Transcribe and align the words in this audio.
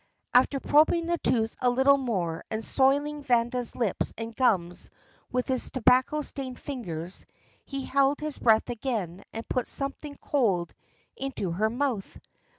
After 0.33 0.59
probing 0.59 1.05
the 1.05 1.19
tooth 1.19 1.55
a 1.61 1.69
little 1.69 1.99
more 1.99 2.43
and 2.49 2.65
soiling 2.65 3.21
Vanda's 3.21 3.75
lips 3.75 4.15
and 4.17 4.35
gums 4.35 4.89
with 5.31 5.47
his 5.47 5.69
tobacco 5.69 6.23
stained 6.23 6.59
fingers, 6.59 7.23
he 7.67 7.85
held 7.85 8.19
his 8.19 8.39
breath 8.39 8.71
again, 8.71 9.23
and 9.31 9.47
put 9.47 9.67
something 9.67 10.17
cold 10.19 10.73
into 11.15 11.51
her 11.51 11.69
mouth. 11.69 12.17